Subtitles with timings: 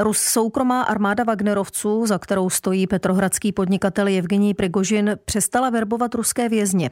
[0.00, 6.90] Rus soukromá armáda Wagnerovců, za kterou stojí petrohradský podnikatel Evgenij Prigožin, přestala verbovat ruské vězně.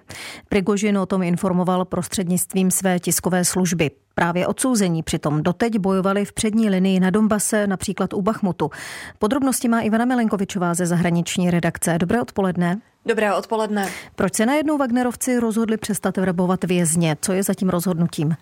[0.49, 3.91] Prigožin o tom informoval prostřednictvím své tiskové služby.
[4.15, 8.71] Právě odsouzení přitom doteď bojovali v přední linii na Dombase, například u Bachmutu.
[9.19, 11.99] Podrobnosti má Ivana Milenkovičová ze zahraniční redakce.
[11.99, 12.81] Dobré odpoledne.
[13.07, 13.89] Dobré odpoledne.
[14.15, 17.17] Proč se najednou Wagnerovci rozhodli přestat verbovat vězně?
[17.21, 18.37] Co je za tím rozhodnutím?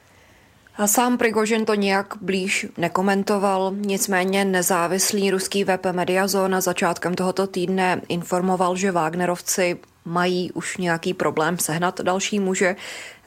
[0.76, 8.00] A sám Prigožin to nijak blíž nekomentoval, nicméně nezávislý ruský web Mediazona začátkem tohoto týdne
[8.08, 12.76] informoval, že Wagnerovci mají už nějaký problém sehnat další muže.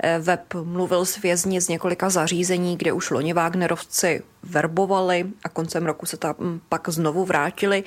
[0.03, 5.85] Eh, web mluvil s vězni z několika zařízení, kde už loni Wagnerovci verbovali a koncem
[5.85, 6.35] roku se tam
[6.69, 7.83] pak znovu vrátili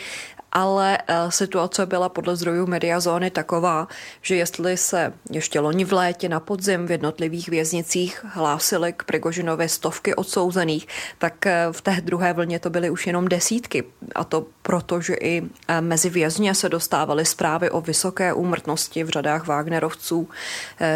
[0.52, 3.88] ale eh, situace byla podle zdrojů Mediazóny taková,
[4.22, 9.68] že jestli se ještě loni v létě na podzim v jednotlivých věznicích hlásily k Prigožinovi
[9.68, 10.88] stovky odsouzených,
[11.18, 13.84] tak eh, v té druhé vlně to byly už jenom desítky.
[14.14, 15.42] A to proto, že i
[15.80, 20.28] mezi vězně se dostávaly zprávy o vysoké úmrtnosti v řadách Wagnerovců.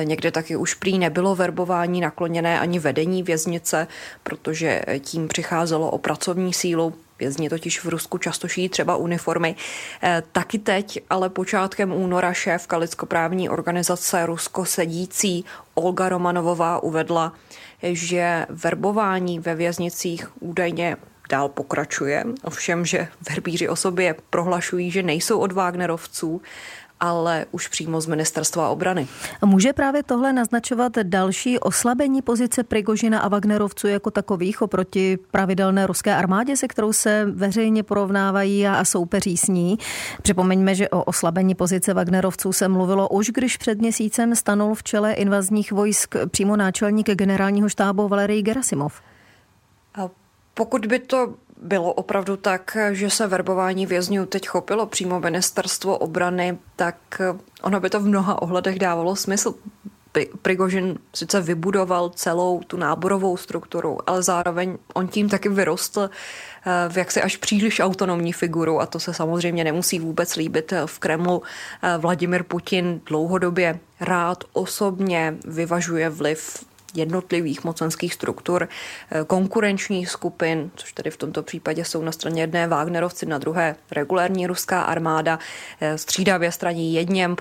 [0.04, 3.86] Někde taky už prý nebylo verbování nakloněné ani vedení věznice,
[4.22, 9.56] protože tím přicházelo o pracovní sílu Vězni totiž v Rusku často šijí třeba uniformy.
[10.02, 17.32] Eh, taky teď, ale počátkem února šéfka lidskoprávní organizace Rusko sedící Olga Romanovová uvedla,
[17.82, 20.96] že verbování ve věznicích údajně
[21.30, 26.42] dál pokračuje, ovšem, že verbíři o sobě prohlašují, že nejsou od Wagnerovců
[27.00, 29.08] ale už přímo z ministerstva obrany.
[29.42, 35.86] A může právě tohle naznačovat další oslabení pozice Prigožina a Wagnerovců jako takových oproti pravidelné
[35.86, 39.78] ruské armádě, se kterou se veřejně porovnávají a soupeří s ní?
[40.22, 45.12] Připomeňme, že o oslabení pozice Wagnerovců se mluvilo už, když před měsícem stanul v čele
[45.12, 49.02] invazních vojsk přímo náčelník generálního štábu Valerij Gerasimov.
[50.54, 56.58] Pokud by to bylo opravdu tak, že se verbování vězňů teď chopilo přímo ministerstvo obrany,
[56.76, 56.96] tak
[57.62, 59.54] ono by to v mnoha ohledech dávalo smysl.
[60.42, 66.96] Prigožin sice vybudoval celou tu náborovou strukturu, ale zároveň on tím taky vyrostl eh, v
[66.96, 71.42] jaksi až příliš autonomní figuru a to se samozřejmě nemusí vůbec líbit v Kremlu.
[71.82, 76.64] Eh, Vladimir Putin dlouhodobě rád osobně vyvažuje vliv
[76.94, 78.68] jednotlivých mocenských struktur,
[79.10, 83.76] eh, konkurenčních skupin, což tedy v tomto případě jsou na straně jedné Wagnerovci, na druhé
[83.90, 85.38] regulární ruská armáda,
[85.80, 87.36] eh, střídavě straní jedněm,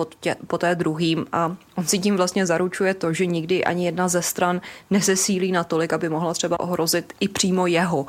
[0.48, 4.62] poté druhým a on si tím vlastně zaručuje to, že nikdy ani jedna ze stran
[4.90, 8.06] nesesílí natolik, aby mohla třeba ohrozit i přímo jeho.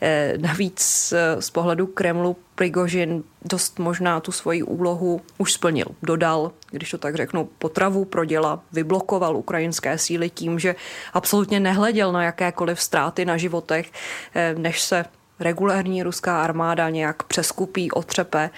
[0.00, 5.86] Eh, navíc z pohledu Kremlu Prigožin dost možná tu svoji úlohu už splnil.
[6.02, 10.74] Dodal, když to tak řeknu, potravu pro děla, vyblokoval ukrajinské síly tím, že
[11.12, 13.92] absolutně nehleděl na jakékoliv ztráty na životech,
[14.34, 15.04] eh, než se
[15.40, 18.50] regulární ruská armáda nějak přeskupí, otřepe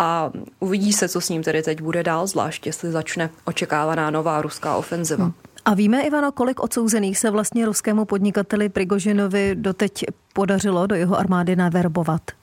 [0.00, 4.42] a uvidí se, co s ním tedy teď bude dál, zvlášť jestli začne očekávaná nová
[4.42, 5.24] ruská ofenziva.
[5.24, 5.32] Hmm.
[5.64, 11.56] A víme, Ivano, kolik odsouzených se vlastně ruskému podnikateli Prigožinovi doteď podařilo do jeho armády
[11.56, 12.39] naverbovat?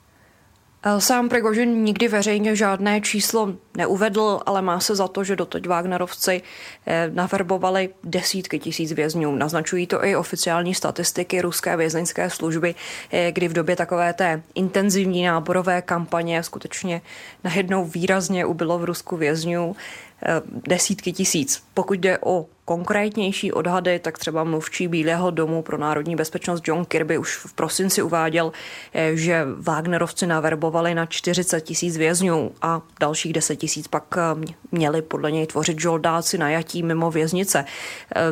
[0.82, 5.66] Eh, sám Prigožin nikdy veřejně žádné číslo neuvedl, ale má se za to, že doteď
[5.66, 6.42] Wagnerovci
[6.86, 9.36] eh, naverbovali desítky tisíc vězňů.
[9.36, 12.74] Naznačují to i oficiální statistiky ruské vězeňské služby,
[13.12, 17.02] eh, kdy v době takové té intenzivní náborové kampaně skutečně
[17.44, 19.76] najednou výrazně ubylo v Rusku vězňů.
[20.22, 21.62] Eh, desítky tisíc.
[21.74, 27.18] Pokud jde o konkrétnější odhady, tak třeba mluvčí Bílého domu pro národní bezpečnost John Kirby
[27.18, 28.52] už v prosinci uváděl,
[28.94, 35.02] eh, že Wagnerovci naverbovali na 40 tisíc vězňů a dalších 10 tisíc pak eh, měli
[35.02, 37.64] podle něj tvořit žoldáci najatí mimo věznice.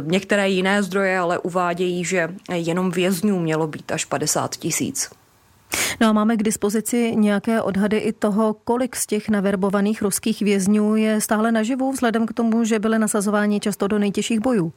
[0.01, 5.11] Některé jiné zdroje ale uvádějí, že jenom vězňů mělo být až 50 tisíc.
[6.01, 10.97] No a máme k dispozici nějaké odhady i toho, kolik z těch naverbovaných ruských vězňů
[10.97, 14.73] je stále naživu, vzhledem k tomu, že byly nasazováni často do nejtěžších bojů.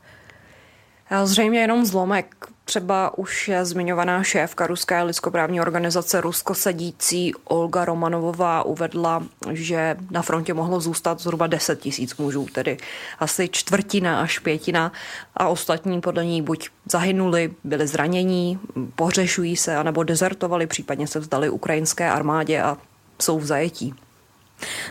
[1.23, 2.35] Zřejmě jenom zlomek.
[2.69, 10.21] Třeba už je zmiňovaná šéfka ruské lidskoprávní organizace Rusko sedící Olga Romanovová uvedla, že na
[10.21, 12.77] frontě mohlo zůstat zhruba 10 tisíc mužů, tedy
[13.19, 14.91] asi čtvrtina až pětina
[15.37, 18.59] a ostatní podle ní buď zahynuli, byli zranění,
[18.95, 22.77] pohřešují se, anebo dezertovali, případně se vzdali ukrajinské armádě a
[23.21, 23.93] jsou v zajetí.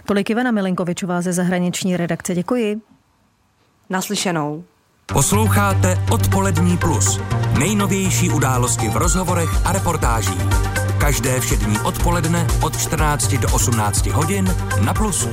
[0.05, 2.35] Tolik Ivana Milenkovičová ze zahraniční redakce.
[2.35, 2.81] Děkuji.
[3.91, 4.65] Naslyšenou.
[5.13, 7.21] Posloucháte Odpolední plus.
[7.59, 10.43] Nejnovější události v rozhovorech a reportážích.
[10.99, 15.31] Každé všední odpoledne od 14 do 18 hodin na Plusu.